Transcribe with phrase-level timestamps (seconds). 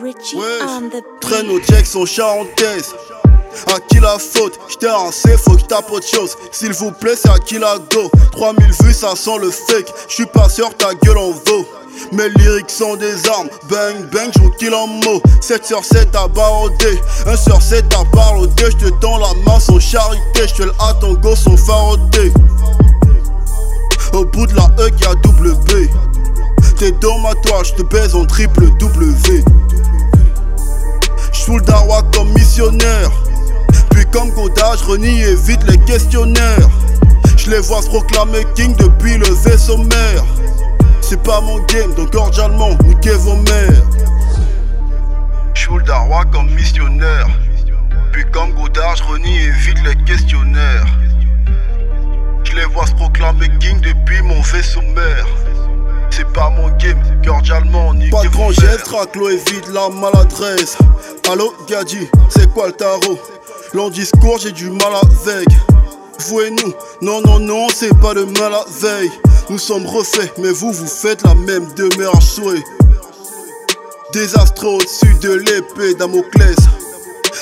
[0.00, 2.94] Richie Ouais, on the traîne au Jackson charentaise.
[3.66, 4.58] À qui la faute?
[4.68, 6.36] J't'ai rincé, faut que j'tape autre chose.
[6.50, 8.10] S'il vous plaît, c'est à qui la go?
[8.32, 9.92] 3000 vues, ça sent le fake.
[10.08, 11.66] J'suis pas sûr, ta gueule en vaut.
[12.12, 16.26] Mes lyrics sont des armes, bang bang, j'en kill en mots 7 sur 7 à
[16.26, 20.94] barodé, 1 sur 7 à parloter J'te tends la main sans charité, j'te le à
[20.94, 22.32] ton go sans faroté
[27.02, 29.44] dans ma toile, j'te baise en triple W
[31.32, 33.10] J'fous le dawa comme missionnaire
[33.90, 36.68] Puis comme Godard, renie et vite les questionnaires
[37.36, 40.24] Je les vois se proclamer king depuis le vaisseau mère
[41.00, 43.82] c'est pas mon game, donc cordialement, niquez vos mères.
[45.52, 47.26] J'fous le dawa comme missionnaire.
[48.12, 50.86] Puis comme Godard, renie et vide les questionnaires.
[52.44, 55.26] Je les vois se proclamer king depuis mon vaisseau mère.
[56.22, 57.92] C'est pas mon game, cordialement,
[58.50, 60.78] geste, raclo évite la maladresse.
[61.28, 63.18] Allo, Gadji, c'est quoi le tarot?
[63.74, 65.48] Long discours, j'ai du mal avec.
[66.20, 69.10] Vous et nous, non, non, non, c'est pas de mal à veille.
[69.50, 72.62] Nous sommes refaits, mais vous, vous faites la même demeure souhait.
[74.12, 76.56] Désastre au-dessus de l'épée Damoclès.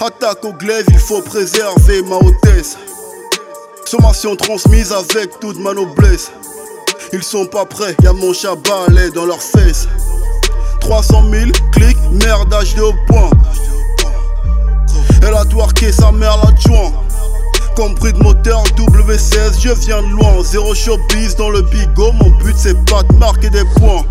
[0.00, 2.76] Attaque au glaive, il faut préserver ma hautesse.
[3.84, 6.32] Sommation transmise avec toute ma noblesse.
[7.14, 9.86] Ils sont pas prêts, y'a mon chat balai dans leurs fesses.
[10.80, 13.30] 300 000 clics, merdage de haut point.
[15.22, 16.90] Elle a twerké sa mère la joint.
[17.76, 20.42] Compris de moteur W16, je viens de loin.
[20.42, 24.04] Zéro showbiz dans le bigot, mon but c'est pas de marquer des points.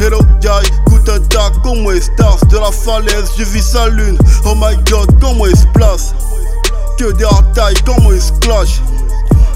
[0.00, 2.10] Hello guy, coup attaque, comment est
[2.48, 4.18] De la falaise, je vis sa lune.
[4.44, 6.16] Oh my god, comment se place?
[6.98, 8.80] Que des taille, comment se clash?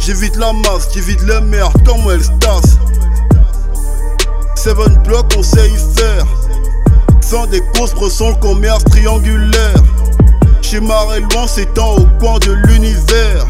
[0.07, 2.79] J'évite la masse, j'évite les mers, comment elle se tasse.
[4.55, 6.25] Seven block, on sait y faire.
[7.22, 9.83] Fin des courses, ressent le commerce triangulaire.
[10.62, 13.49] Chez loin, s'étend au coin de l'univers.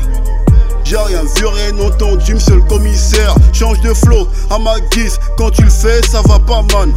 [0.83, 3.35] J'ai rien vu, rien entendu, monsieur le commissaire.
[3.53, 6.89] Change de flow à ma guise, quand tu le fais, ça va pas mal.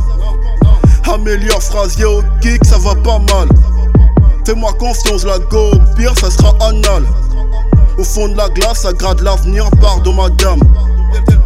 [1.13, 3.49] Améliore phrasier au kick, ça va pas mal.
[4.45, 7.03] Fais-moi confiance, la go, au pire, ça sera anal.
[7.99, 10.59] Au fond de la glace, ça grade l'avenir, pardon madame.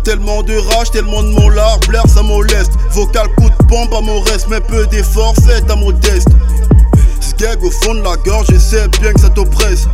[0.04, 2.72] Tellement de rage, tellement de mollard, blaire ça moleste.
[2.92, 6.30] Vocal coup de pompe à mon reste, mais peu d'efforts, faites à modeste
[7.62, 9.88] au fond de la gorge, je sais bien que ça t'oppresse.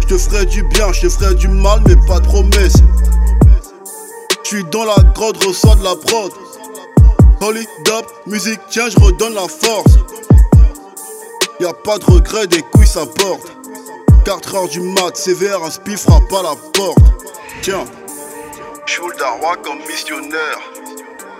[0.00, 2.74] Je te ferai du bien, je te ferai du mal, mais pas de promesse.
[4.42, 6.32] Je suis dans la grotte, reçois de la prod.
[7.40, 9.98] Holy dub, musique, tiens, je redonne la force.
[11.60, 13.59] Y a pas de regret, des couilles ça porte.
[14.24, 16.98] 4 heures du mat, sévère, un spiff frappe à la porte.
[17.62, 17.84] Tiens,
[18.86, 20.60] Choul d'Arwa comme missionnaire.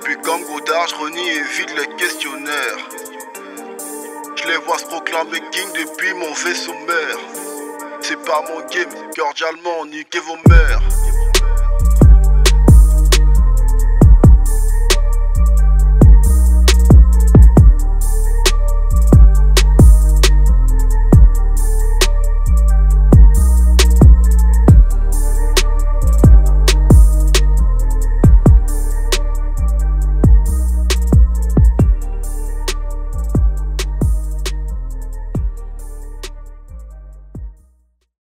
[0.03, 2.79] Puis comme Godard, je renie et vide les questionnaires.
[4.37, 7.19] Je les vois se proclamer king depuis mon vaisseau mère.
[8.01, 10.81] C'est pas mon game, cordialement, niquez vos mères.